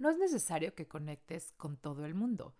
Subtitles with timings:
[0.00, 2.56] no es necesario que conectes con todo el mundo.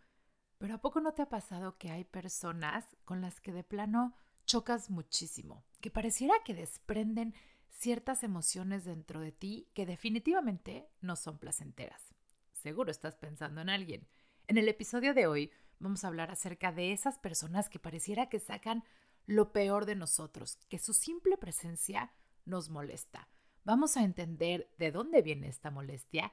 [0.59, 4.15] Pero ¿a poco no te ha pasado que hay personas con las que de plano
[4.45, 5.65] chocas muchísimo?
[5.81, 7.35] Que pareciera que desprenden
[7.71, 12.15] ciertas emociones dentro de ti que definitivamente no son placenteras.
[12.53, 14.07] Seguro estás pensando en alguien.
[14.47, 18.39] En el episodio de hoy vamos a hablar acerca de esas personas que pareciera que
[18.39, 18.85] sacan
[19.25, 22.13] lo peor de nosotros, que su simple presencia
[22.45, 23.29] nos molesta.
[23.65, 26.33] Vamos a entender de dónde viene esta molestia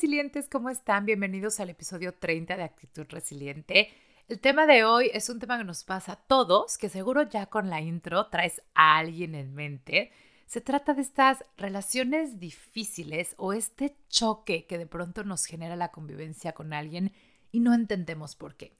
[0.00, 1.04] Resilientes, ¿cómo están?
[1.04, 3.90] Bienvenidos al episodio 30 de Actitud Resiliente.
[4.28, 7.44] El tema de hoy es un tema que nos pasa a todos, que seguro ya
[7.50, 10.10] con la intro traes a alguien en mente.
[10.46, 15.90] Se trata de estas relaciones difíciles o este choque que de pronto nos genera la
[15.90, 17.12] convivencia con alguien
[17.52, 18.78] y no entendemos por qué.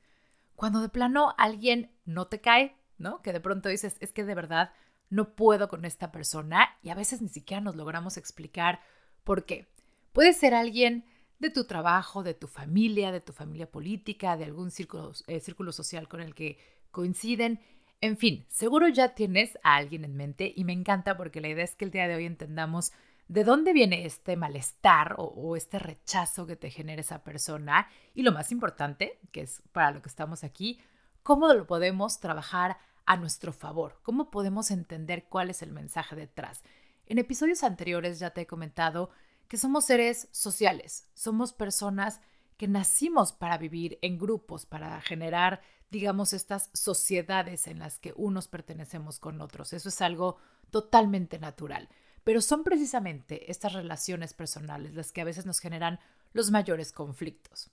[0.56, 3.20] Cuando de plano alguien no te cae, ¿no?
[3.20, 4.72] Que de pronto dices, es que de verdad
[5.10, 8.80] no puedo con esta persona y a veces ni siquiera nos logramos explicar
[9.22, 9.68] por qué.
[10.12, 11.04] Puede ser alguien
[11.38, 15.72] de tu trabajo, de tu familia, de tu familia política, de algún círculo, eh, círculo
[15.72, 16.58] social con el que
[16.90, 17.60] coinciden.
[18.00, 21.64] En fin, seguro ya tienes a alguien en mente y me encanta porque la idea
[21.64, 22.92] es que el día de hoy entendamos
[23.28, 28.22] de dónde viene este malestar o, o, este rechazo que te genera esa persona y
[28.22, 30.80] lo más importante, que es para lo que estamos aquí,
[31.22, 36.62] cómo lo podemos trabajar a nuestro favor, cómo podemos entender cuál es el mensaje detrás.
[37.06, 39.10] En episodios anteriores ya te he comentado
[39.50, 42.20] que somos seres sociales, somos personas
[42.56, 48.46] que nacimos para vivir en grupos, para generar, digamos, estas sociedades en las que unos
[48.46, 49.72] pertenecemos con otros.
[49.72, 50.36] Eso es algo
[50.70, 51.88] totalmente natural.
[52.22, 55.98] Pero son precisamente estas relaciones personales las que a veces nos generan
[56.32, 57.72] los mayores conflictos.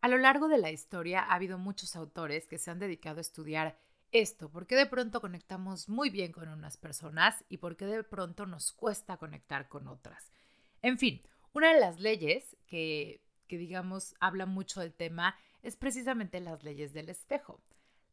[0.00, 3.20] A lo largo de la historia ha habido muchos autores que se han dedicado a
[3.20, 3.78] estudiar
[4.12, 8.02] esto, por qué de pronto conectamos muy bien con unas personas y por qué de
[8.02, 10.32] pronto nos cuesta conectar con otras.
[10.82, 11.22] En fin,
[11.52, 16.92] una de las leyes que, que digamos habla mucho del tema es precisamente las leyes
[16.92, 17.60] del espejo,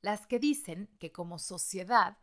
[0.01, 2.17] las que dicen que como sociedad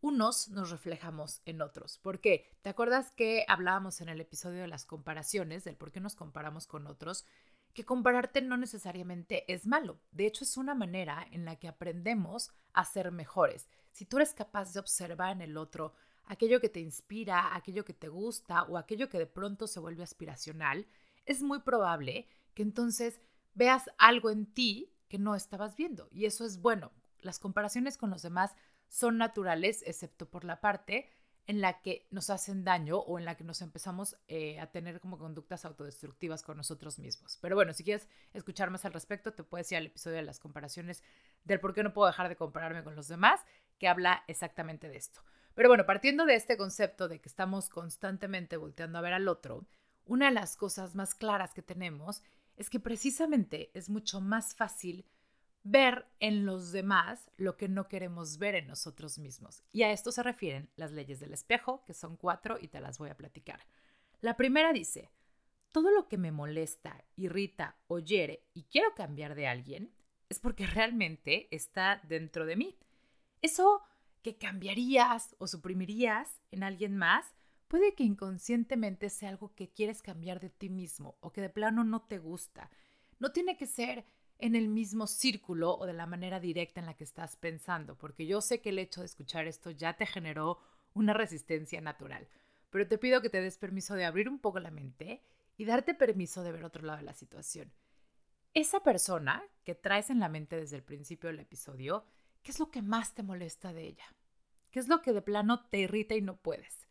[0.00, 1.98] unos nos reflejamos en otros.
[1.98, 2.48] ¿Por qué?
[2.62, 6.66] ¿Te acuerdas que hablábamos en el episodio de las comparaciones, del por qué nos comparamos
[6.66, 7.24] con otros?
[7.72, 10.00] Que compararte no necesariamente es malo.
[10.10, 13.68] De hecho, es una manera en la que aprendemos a ser mejores.
[13.92, 15.94] Si tú eres capaz de observar en el otro
[16.26, 20.02] aquello que te inspira, aquello que te gusta o aquello que de pronto se vuelve
[20.02, 20.86] aspiracional,
[21.24, 23.20] es muy probable que entonces
[23.54, 26.08] veas algo en ti que no estabas viendo.
[26.10, 26.92] Y eso es bueno.
[27.20, 28.54] Las comparaciones con los demás
[28.88, 31.08] son naturales, excepto por la parte
[31.46, 35.00] en la que nos hacen daño o en la que nos empezamos eh, a tener
[35.00, 37.38] como conductas autodestructivas con nosotros mismos.
[37.40, 40.40] Pero bueno, si quieres escuchar más al respecto, te puedes ir al episodio de las
[40.40, 41.04] comparaciones
[41.44, 43.40] del por qué no puedo dejar de compararme con los demás,
[43.78, 45.20] que habla exactamente de esto.
[45.56, 49.66] Pero bueno, partiendo de este concepto de que estamos constantemente volteando a ver al otro,
[50.04, 52.22] una de las cosas más claras que tenemos
[52.56, 55.06] es que precisamente es mucho más fácil
[55.62, 59.64] ver en los demás lo que no queremos ver en nosotros mismos.
[59.72, 62.98] Y a esto se refieren las leyes del espejo, que son cuatro y te las
[62.98, 63.66] voy a platicar.
[64.20, 65.10] La primera dice,
[65.72, 69.90] todo lo que me molesta, irrita o hiere y quiero cambiar de alguien
[70.28, 72.78] es porque realmente está dentro de mí.
[73.40, 73.82] Eso
[74.26, 77.32] que cambiarías o suprimirías en alguien más,
[77.68, 81.84] puede que inconscientemente sea algo que quieres cambiar de ti mismo o que de plano
[81.84, 82.68] no te gusta.
[83.20, 84.04] No tiene que ser
[84.38, 88.26] en el mismo círculo o de la manera directa en la que estás pensando, porque
[88.26, 90.58] yo sé que el hecho de escuchar esto ya te generó
[90.92, 92.26] una resistencia natural,
[92.70, 95.22] pero te pido que te des permiso de abrir un poco la mente
[95.56, 97.72] y darte permiso de ver otro lado de la situación.
[98.54, 102.04] Esa persona que traes en la mente desde el principio del episodio
[102.46, 104.04] ¿Qué es lo que más te molesta de ella?
[104.70, 106.86] ¿Qué es lo que de plano te irrita y no puedes?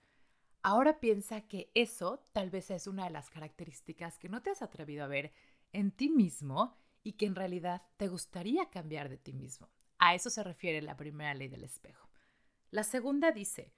[0.62, 4.62] Ahora piensa que eso tal vez es una de las características que no te has
[4.62, 5.31] atrevido a ver
[5.72, 9.69] en ti mismo y que en realidad te gustaría cambiar de ti mismo.
[9.98, 12.10] A eso se refiere la primera ley del espejo.
[12.69, 13.74] La segunda dice,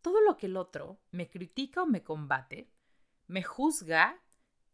[0.00, 2.72] todo lo que el otro me critica o me combate,
[3.26, 4.22] me juzga,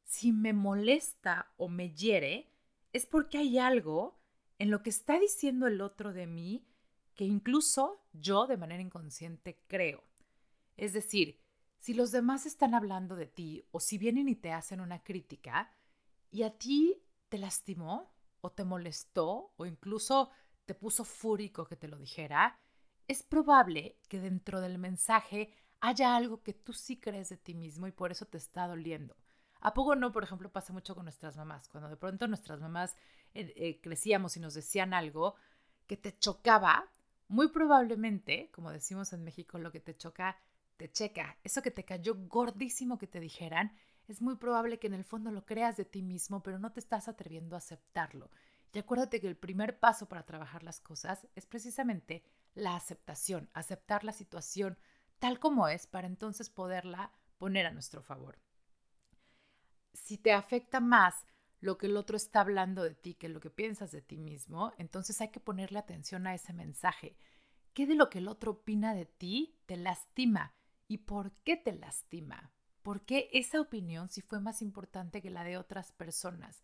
[0.04, 2.52] si me molesta o me hiere,
[2.92, 4.15] es porque hay algo
[4.58, 6.66] en lo que está diciendo el otro de mí
[7.14, 10.04] que incluso yo de manera inconsciente creo.
[10.76, 11.40] Es decir,
[11.78, 15.72] si los demás están hablando de ti o si vienen y te hacen una crítica,
[16.30, 20.30] y a ti te lastimó o te molestó o incluso
[20.64, 22.60] te puso fúrico que te lo dijera,
[23.08, 27.86] es probable que dentro del mensaje haya algo que tú sí crees de ti mismo
[27.86, 29.16] y por eso te está doliendo.
[29.60, 31.68] ¿A poco no, por ejemplo, pasa mucho con nuestras mamás?
[31.68, 32.94] Cuando de pronto nuestras mamás
[33.40, 35.34] eh, crecíamos y nos decían algo
[35.86, 36.90] que te chocaba,
[37.28, 40.38] muy probablemente, como decimos en México, lo que te choca,
[40.76, 41.36] te checa.
[41.42, 43.72] Eso que te cayó gordísimo que te dijeran,
[44.08, 46.80] es muy probable que en el fondo lo creas de ti mismo, pero no te
[46.80, 48.30] estás atreviendo a aceptarlo.
[48.72, 52.22] Y acuérdate que el primer paso para trabajar las cosas es precisamente
[52.54, 54.78] la aceptación, aceptar la situación
[55.18, 58.38] tal como es para entonces poderla poner a nuestro favor.
[59.92, 61.24] Si te afecta más
[61.66, 64.72] lo que el otro está hablando de ti que lo que piensas de ti mismo,
[64.78, 67.18] entonces hay que ponerle atención a ese mensaje.
[67.74, 70.54] ¿Qué de lo que el otro opina de ti te lastima?
[70.86, 72.52] ¿Y por qué te lastima?
[72.82, 76.62] ¿Por qué esa opinión si fue más importante que la de otras personas?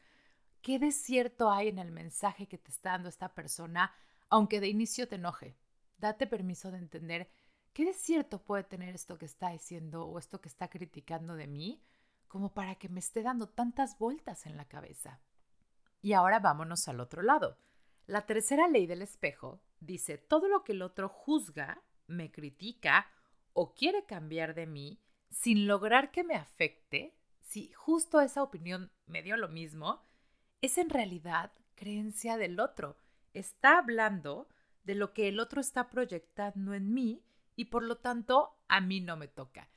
[0.62, 3.92] ¿Qué de cierto hay en el mensaje que te está dando esta persona,
[4.28, 5.56] aunque de inicio te enoje?
[5.98, 7.28] Date permiso de entender
[7.72, 11.48] qué de cierto puede tener esto que está diciendo o esto que está criticando de
[11.48, 11.82] mí,
[12.32, 15.20] como para que me esté dando tantas vueltas en la cabeza.
[16.00, 17.58] Y ahora vámonos al otro lado.
[18.06, 23.06] La tercera ley del espejo dice, todo lo que el otro juzga, me critica
[23.52, 24.98] o quiere cambiar de mí,
[25.28, 30.02] sin lograr que me afecte, si justo esa opinión me dio lo mismo,
[30.62, 32.96] es en realidad creencia del otro.
[33.34, 34.48] Está hablando
[34.84, 37.22] de lo que el otro está proyectando en mí
[37.56, 39.68] y por lo tanto a mí no me toca.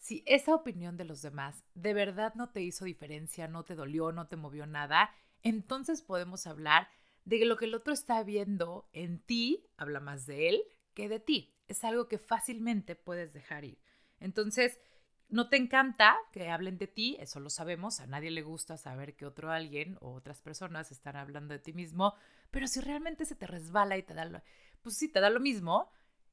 [0.00, 4.12] Si esa opinión de los demás de verdad no te hizo diferencia, no te dolió,
[4.12, 6.88] no te movió nada, entonces podemos hablar
[7.26, 10.62] de que lo que el otro está viendo en ti habla más de él
[10.94, 11.54] que de ti.
[11.68, 13.78] Es algo que fácilmente puedes dejar ir.
[14.18, 14.80] Entonces,
[15.28, 19.14] no te encanta que hablen de ti, eso lo sabemos, a nadie le gusta saber
[19.16, 22.14] que otro alguien o otras personas están hablando de ti mismo,
[22.50, 24.42] pero si realmente se te resbala y te da lo,
[24.82, 25.92] pues sí, te da lo mismo,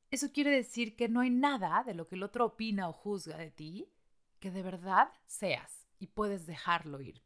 [0.09, 3.38] eso quiere decir que no hay nada de lo que el otro opina o juzga
[3.38, 3.92] de ti
[4.39, 7.21] que de verdad seas y puedes dejarlo ir.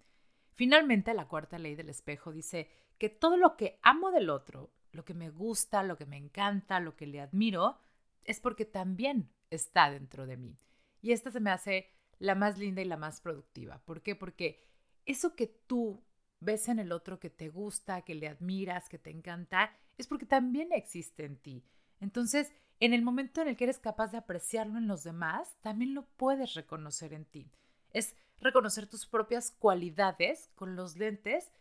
[0.53, 5.05] Finalmente, la cuarta ley del espejo dice que todo lo que amo del otro, lo
[5.05, 7.79] que me gusta, lo que me encanta, lo que le admiro,
[8.23, 10.57] es porque también está dentro de mí.
[11.01, 11.89] Y esta se me hace
[12.19, 13.79] la más linda y la más productiva.
[13.85, 14.15] ¿Por qué?
[14.15, 14.63] Porque
[15.05, 16.03] eso que tú
[16.39, 20.25] ves en el otro que te gusta, que le admiras, que te encanta, es porque
[20.25, 21.65] también existe en ti.
[21.99, 22.51] Entonces,
[22.81, 26.07] en el momento en el que eres capaz de apreciarlo en los demás, también lo
[26.17, 27.47] puedes reconocer en ti.
[27.93, 31.51] Es reconocer tus propias cualidades con los lentes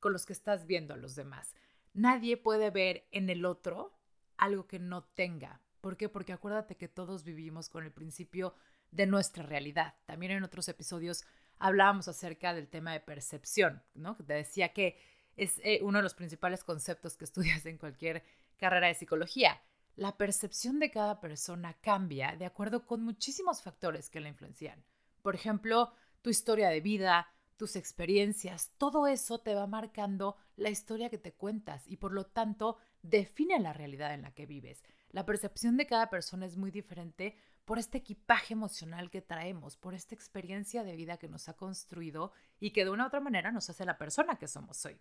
[0.00, 1.54] con los que estás viendo a los demás.
[1.94, 3.98] Nadie puede ver en el otro
[4.36, 5.62] algo que no tenga.
[5.80, 6.10] ¿Por qué?
[6.10, 8.54] Porque acuérdate que todos vivimos con el principio
[8.90, 9.94] de nuestra realidad.
[10.04, 11.24] También en otros episodios
[11.58, 14.14] hablábamos acerca del tema de percepción, ¿no?
[14.16, 14.98] Te decía que
[15.36, 18.22] es eh, uno de los principales conceptos que estudias en cualquier
[18.58, 19.62] carrera de psicología.
[19.96, 24.84] La percepción de cada persona cambia de acuerdo con muchísimos factores que la influencian.
[25.22, 25.90] Por ejemplo,
[26.20, 31.32] tu historia de vida, tus experiencias, todo eso te va marcando la historia que te
[31.32, 34.84] cuentas y por lo tanto define la realidad en la que vives.
[35.12, 37.34] La percepción de cada persona es muy diferente
[37.64, 42.32] por este equipaje emocional que traemos, por esta experiencia de vida que nos ha construido
[42.60, 45.00] y que de una u otra manera nos hace la persona que somos hoy.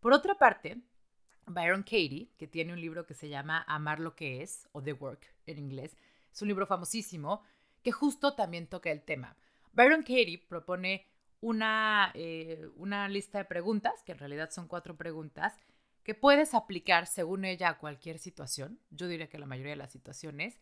[0.00, 0.82] Por otra parte,
[1.46, 4.92] Byron Katie, que tiene un libro que se llama Amar lo que es, o The
[4.92, 5.96] Work en inglés,
[6.32, 7.42] es un libro famosísimo
[7.82, 9.36] que justo también toca el tema.
[9.72, 11.06] Byron Katie propone
[11.40, 15.54] una, eh, una lista de preguntas, que en realidad son cuatro preguntas,
[16.02, 19.92] que puedes aplicar según ella a cualquier situación, yo diría que la mayoría de las
[19.92, 20.58] situaciones,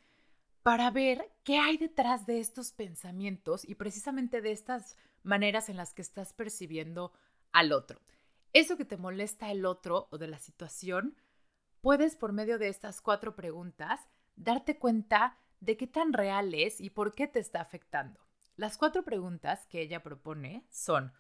[0.63, 5.93] para ver qué hay detrás de estos pensamientos y precisamente de estas maneras en las
[5.93, 7.13] que estás percibiendo
[7.53, 8.01] al otro.
[8.55, 11.17] Eso que te molesta el otro o de la situación,
[11.83, 14.01] puedes por medio de estas cuatro preguntas
[14.37, 18.27] darte cuenta de qué tan real es y por qué te está afectando.
[18.57, 21.13] Las cuatro preguntas que ella propone son,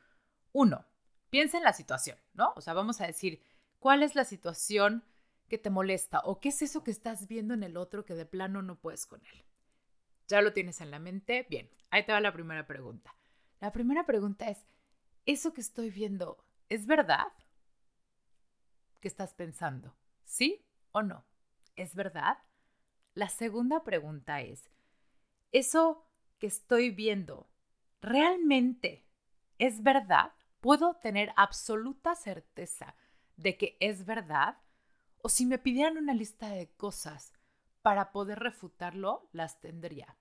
[0.53, 0.87] uno,
[1.29, 2.55] piensa en la situación, ¿no?
[2.57, 3.43] O sea, vamos a decir,
[3.79, 5.05] ¿cuál es la situación
[5.49, 8.27] que te molesta o qué es eso que estás viendo en el otro que de
[8.27, 9.45] plano no puedes con él.
[10.29, 11.47] ¿Ya lo tienes en la mente?
[11.51, 13.15] Bien, ahí te va la primera pregunta.
[13.61, 14.65] La primera pregunta es,
[15.27, 17.33] ¿eso que estoy viendo es verdad?
[19.01, 19.95] ¿Qué estás pensando?
[20.25, 21.25] ¿Sí o no?
[21.77, 22.39] ¿Es verdad?
[23.15, 24.71] La segunda pregunta es,
[25.53, 27.49] ¿eso que estoy viendo
[28.01, 29.07] realmente
[29.59, 30.33] es verdad?
[30.61, 32.97] ¿Puedo tener absoluta certeza
[33.37, 34.59] de que es verdad?
[35.23, 37.33] O si me pidieran una lista de cosas
[37.83, 40.17] para poder refutarlo, las tendría.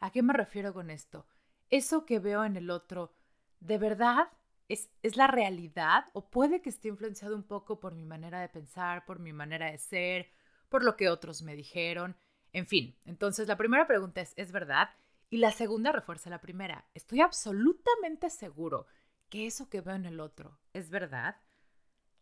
[0.00, 1.26] ¿A qué me refiero con esto?
[1.70, 3.14] Eso que veo en el otro,
[3.60, 4.28] ¿de verdad
[4.68, 8.48] ¿Es, ¿Es la realidad o puede que esté influenciado un poco por mi manera de
[8.48, 10.30] pensar, por mi manera de ser,
[10.68, 12.16] por lo que otros me dijeron?
[12.52, 14.90] En fin, entonces la primera pregunta es, ¿es verdad?
[15.30, 16.86] Y la segunda refuerza la primera.
[16.94, 18.86] ¿Estoy absolutamente seguro
[19.28, 21.36] que eso que veo en el otro es verdad?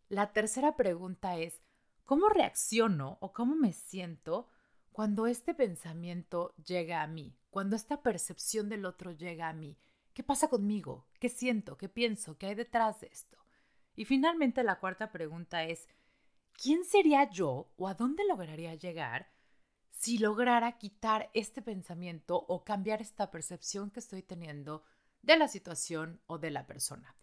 [0.09, 1.61] La tercera pregunta es,
[2.03, 4.49] ¿cómo reacciono o cómo me siento
[4.91, 7.37] cuando este pensamiento llega a mí?
[7.49, 9.77] Cuando esta percepción del otro llega a mí.
[10.17, 11.05] ¿Qué pasa conmigo?
[11.19, 11.77] ¿Qué siento?
[11.77, 12.39] ¿Qué pienso?
[12.39, 13.37] ¿Qué hay detrás de esto?
[13.95, 15.87] Y finalmente la cuarta pregunta es,
[16.53, 19.31] ¿quién sería yo o a dónde lograría llegar
[19.91, 24.83] si lograra quitar este pensamiento o cambiar esta percepción que estoy teniendo
[25.21, 27.15] de la situación o de la persona.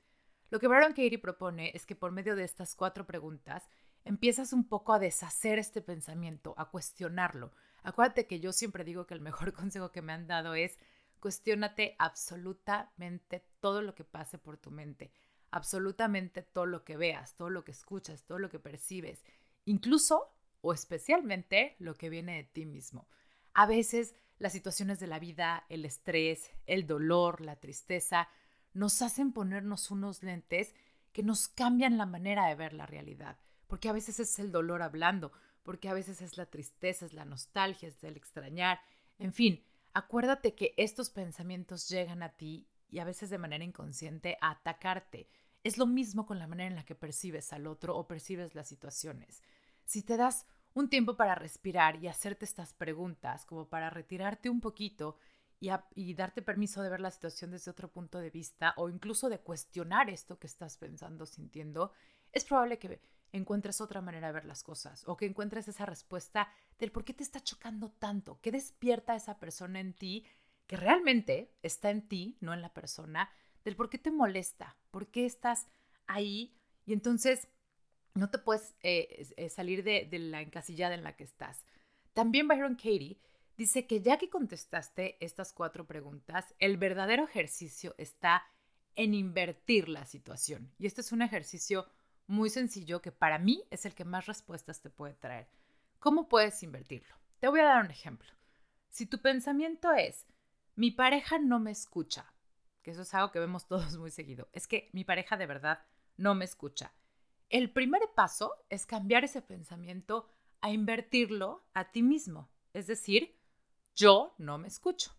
[0.51, 3.69] Lo que Baron Katie propone es que por medio de estas cuatro preguntas
[4.05, 7.51] empiezas un poco a deshacer este pensamiento, a cuestionarlo.
[7.83, 10.79] Acuérdate que yo siempre digo que el mejor consejo que me han dado es
[11.25, 15.11] cuestionate absolutamente todo lo que pase por tu mente,
[15.51, 19.25] absolutamente todo lo que veas, todo lo que escuchas, todo lo que percibes,
[19.65, 23.09] incluso o especialmente lo que viene de ti mismo.
[23.55, 28.29] A veces las situaciones de la vida, el estrés, el dolor, la tristeza,
[28.75, 30.75] nos hacen ponernos unos lentes
[31.15, 34.83] que nos cambian la manera de ver la realidad, porque a veces es el dolor
[34.83, 38.79] hablando, porque a veces es la tristeza, es la nostalgia, es el extrañar,
[39.19, 39.65] en fin,
[39.95, 45.29] acuérdate que estos pensamientos llegan a ti y a veces de manera inconsciente a atacarte.
[45.63, 48.69] Es lo mismo con la manera en la que percibes al otro o percibes las
[48.69, 49.43] situaciones.
[49.85, 54.61] Si te das un tiempo para respirar y hacerte estas preguntas, como para retirarte un
[54.61, 55.17] poquito
[55.95, 59.39] y, darte permiso de ver la situación desde otro punto de vista o incluso de
[59.39, 61.93] cuestionar esto que estás pensando, sintiendo,
[62.33, 63.01] es probable que
[63.35, 66.49] encuentres otra manera de ver las cosas o que encuentres esa respuesta
[66.79, 70.25] del por qué te está chocando tanto, qué despierta esa persona en ti
[70.69, 73.29] que realmente está en ti, no en la persona,
[73.65, 75.67] del por qué te molesta, por qué estás
[76.07, 77.49] ahí y entonces
[78.15, 81.65] no te puedes eh, eh, salir de, de, la encasillada en la que estás.
[82.13, 83.19] También Byron Katie
[83.57, 88.45] dice que ya que contestaste estas cuatro preguntas, el verdadero ejercicio está
[88.95, 90.73] en invertir la situación.
[90.79, 91.87] Y este es un ejercicio
[92.27, 95.49] muy sencillo que para mí es el que más respuestas te puede traer.
[95.99, 97.15] ¿Cómo puedes invertirlo?
[97.41, 98.31] Te voy a dar un ejemplo.
[98.89, 100.27] Si tu pensamiento es,
[100.77, 102.33] mi pareja no me escucha,
[102.83, 105.85] que eso es algo que vemos todos muy seguido, es que mi pareja de verdad
[106.17, 106.93] no me escucha
[107.55, 110.29] el primer paso es cambiar ese pensamiento
[110.61, 112.51] a invertirlo a ti mismo.
[112.73, 113.39] Es decir,
[113.95, 115.13] yo no me escucho.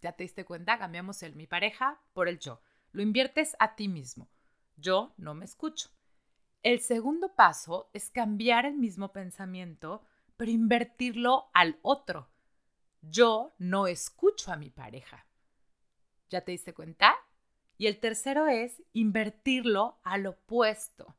[0.00, 0.78] ¿Ya te diste cuenta?
[0.78, 2.60] Cambiamos el mi pareja por el yo.
[2.90, 4.28] Lo inviertes a ti mismo.
[4.76, 5.90] Yo no me escucho.
[6.66, 10.02] El segundo paso es cambiar el mismo pensamiento,
[10.36, 12.28] pero invertirlo al otro.
[13.02, 15.26] Yo no escucho a mi pareja.
[16.28, 17.14] ¿Ya te diste cuenta?
[17.78, 21.14] Y el tercero es invertirlo al opuesto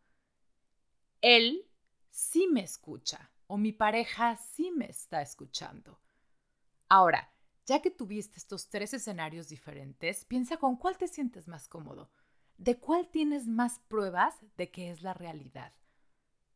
[1.22, 1.66] él
[2.10, 6.00] sí me escucha o mi pareja sí me está escuchando.
[6.90, 7.32] Ahora,
[7.66, 12.10] ya que tuviste estos tres escenarios diferentes, piensa con cuál te sientes más cómodo,
[12.58, 15.74] de cuál tienes más pruebas de que es la realidad.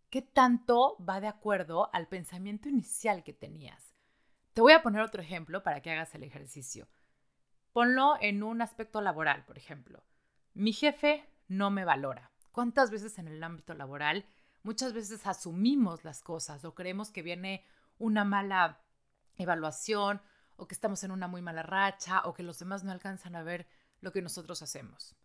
[0.10, 3.96] ¿Qué tanto va de acuerdo al pensamiento inicial que tenías?
[4.54, 6.90] Te voy a poner otro ejemplo para que hagas el ejercicio.
[7.72, 10.04] Ponlo en un aspecto laboral, por ejemplo.
[10.54, 12.32] Mi jefe no me valora.
[12.52, 14.26] ¿Cuántas veces en el ámbito laboral
[14.64, 17.64] muchas veces asumimos las cosas o creemos que viene
[17.98, 18.82] una mala
[19.38, 20.22] evaluación
[20.58, 23.44] o que estamos en una muy mala racha o que los demás no alcanzan a
[23.44, 23.68] ver
[24.02, 25.16] lo que nosotros hacemos.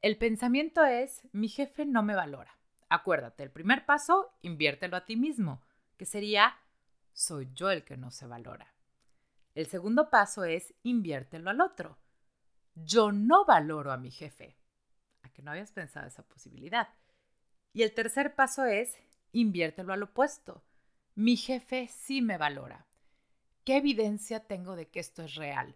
[0.00, 2.56] El pensamiento es, mi jefe no me valora.
[2.88, 5.60] Acuérdate, el primer paso, inviértelo a ti mismo,
[5.96, 6.56] que sería,
[7.12, 8.72] soy yo el que no se valora.
[9.56, 11.98] El segundo paso es, inviértelo al otro.
[12.76, 14.56] Yo no valoro a mi jefe.
[15.22, 16.88] ¿A que no habías pensado esa posibilidad?
[17.72, 18.96] Y el tercer paso es,
[19.32, 20.62] inviértelo al opuesto.
[21.16, 22.86] Mi jefe sí me valora.
[23.64, 25.74] ¿Qué evidencia tengo de que esto es real?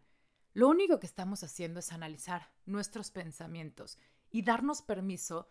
[0.55, 3.99] Lo único que estamos haciendo es analizar nuestros pensamientos
[4.33, 5.49] y darnos permiso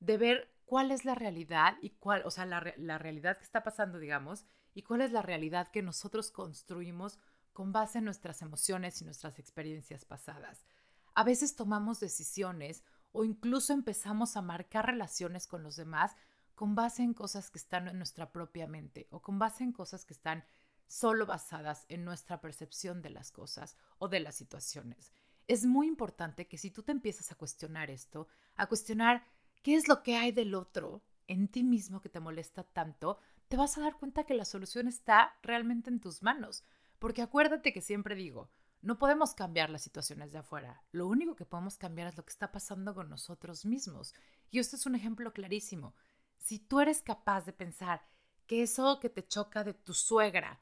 [0.00, 3.62] de ver cuál es la realidad y cuál, o sea, la, la realidad que está
[3.62, 7.18] pasando, digamos, y cuál es la realidad que nosotros construimos
[7.52, 10.66] con base en nuestras emociones y nuestras experiencias pasadas.
[11.14, 16.16] A veces tomamos decisiones o incluso empezamos a marcar relaciones con los demás
[16.54, 20.04] con base en cosas que están en nuestra propia mente o con base en cosas
[20.04, 20.44] que están
[20.86, 25.12] solo basadas en nuestra percepción de las cosas o de las situaciones.
[25.46, 29.24] Es muy importante que si tú te empiezas a cuestionar esto, a cuestionar
[29.62, 33.56] qué es lo que hay del otro en ti mismo que te molesta tanto, te
[33.56, 36.64] vas a dar cuenta que la solución está realmente en tus manos.
[36.98, 40.82] Porque acuérdate que siempre digo, No podemos cambiar las situaciones de afuera.
[40.92, 44.14] Lo único que podemos cambiar es lo que está pasando con nosotros mismos.
[44.50, 45.94] Y esto es un ejemplo clarísimo.
[46.38, 48.06] Si tú eres capaz de pensar
[48.46, 50.60] que eso que te choca de tu suegra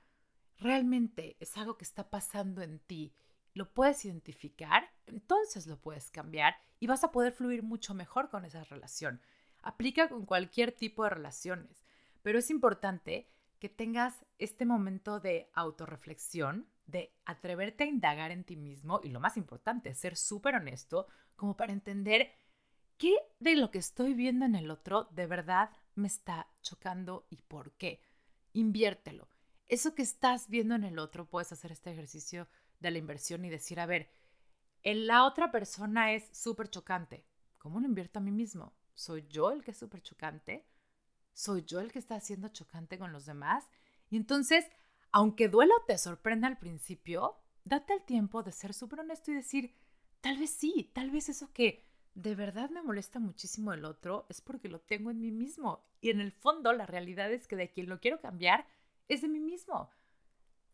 [0.58, 3.12] realmente es algo que está pasando en ti,
[3.54, 8.44] lo puedes identificar, entonces lo puedes cambiar y vas a poder fluir mucho mejor con
[8.44, 9.20] esa relación.
[9.62, 11.84] Aplica con cualquier tipo de relaciones,
[12.22, 13.28] pero es importante
[13.58, 19.20] que tengas este momento de autorreflexión, de atreverte a indagar en ti mismo y lo
[19.20, 21.06] más importante, ser súper honesto
[21.36, 22.32] como para entender
[22.96, 27.36] qué de lo que estoy viendo en el otro de verdad me está chocando y
[27.36, 28.00] por qué.
[28.52, 29.28] Inviértelo.
[29.68, 32.48] Eso que estás viendo en el otro, puedes hacer este ejercicio
[32.82, 34.10] de la inversión y decir, a ver,
[34.82, 37.24] en la otra persona es súper chocante.
[37.58, 38.76] ¿Cómo lo invierto a mí mismo?
[38.94, 40.66] ¿Soy yo el que es súper chocante?
[41.32, 43.70] ¿Soy yo el que está haciendo chocante con los demás?
[44.10, 44.66] Y entonces,
[45.12, 49.34] aunque duela o te sorprenda al principio, date el tiempo de ser súper honesto y
[49.34, 49.74] decir,
[50.20, 54.40] tal vez sí, tal vez eso que de verdad me molesta muchísimo el otro es
[54.40, 55.86] porque lo tengo en mí mismo.
[56.00, 58.66] Y en el fondo la realidad es que de quien lo quiero cambiar
[59.08, 59.90] es de mí mismo.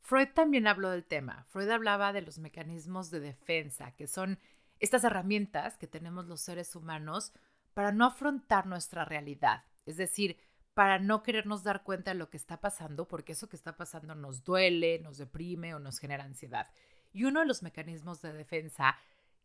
[0.01, 1.45] Freud también habló del tema.
[1.49, 4.39] Freud hablaba de los mecanismos de defensa, que son
[4.81, 7.33] estas herramientas que tenemos los seres humanos
[7.75, 9.65] para no afrontar nuestra realidad.
[9.87, 10.39] Es decir,
[10.75, 14.15] para no querernos dar cuenta de lo que está pasando, porque eso que está pasando
[14.15, 16.71] nos duele, nos deprime o nos genera ansiedad.
[17.13, 18.97] Y uno de los mecanismos de defensa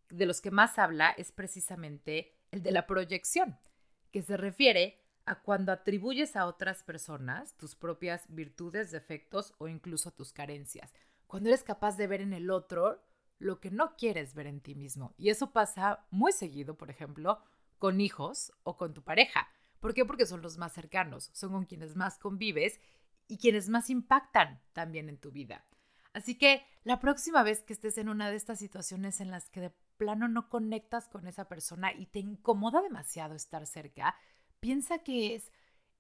[0.10, 3.58] de los que más habla es precisamente el de la proyección,
[4.12, 10.12] que se refiere a cuando atribuyes a otras personas tus propias virtudes, defectos o incluso
[10.12, 10.94] tus carencias.
[11.28, 13.02] Cuando eres capaz de ver en el otro
[13.40, 15.14] lo que no quieres ver en ti mismo.
[15.18, 17.40] Y eso pasa muy seguido, por ejemplo,
[17.78, 19.48] con hijos o con tu pareja.
[19.80, 20.06] ¿Por qué?
[20.06, 22.80] Porque son los más cercanos, son con quienes más convives
[23.28, 25.66] y quienes más impactan también en tu vida.
[26.14, 29.60] Así que la próxima vez que estés en una de estas situaciones en las que
[29.60, 34.16] de plano no conectas con esa persona y te incomoda demasiado estar cerca,
[34.64, 35.52] piensa que es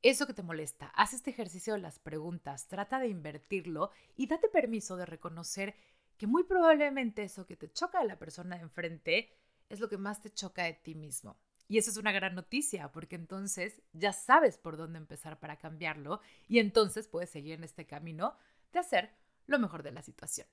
[0.01, 0.85] eso que te molesta.
[0.95, 5.75] Haz este ejercicio de las preguntas, trata de invertirlo y date permiso de reconocer
[6.15, 9.35] que muy probablemente eso que te choca de la persona de enfrente
[9.67, 11.37] es lo que más te choca de ti mismo.
[11.67, 16.21] Y eso es una gran noticia, porque entonces ya sabes por dónde empezar para cambiarlo
[16.47, 18.37] y entonces puedes seguir en este camino
[18.71, 19.13] de hacer
[19.45, 20.47] lo mejor de la situación.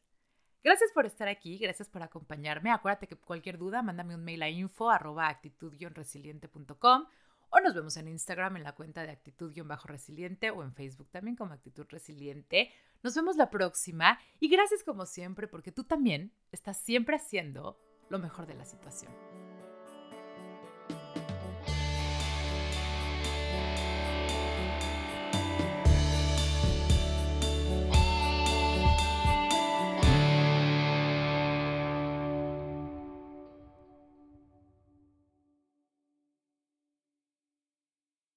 [0.65, 2.73] Gracias por estar aquí, gracias por acompañarme.
[2.73, 7.07] Acuérdate que cualquier duda, mándame un mail a info actitud-resiliente.com
[7.51, 11.53] o nos vemos en Instagram en la cuenta de actitud-resiliente o en Facebook también como
[11.53, 12.73] actitud resiliente.
[13.03, 18.19] Nos vemos la próxima y gracias como siempre porque tú también estás siempre haciendo lo
[18.19, 19.40] mejor de la situación.